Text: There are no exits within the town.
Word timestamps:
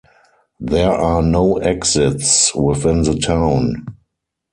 There 0.59 0.91
are 0.91 1.21
no 1.21 1.57
exits 1.57 2.55
within 2.55 3.03
the 3.03 3.19
town. 3.19 3.85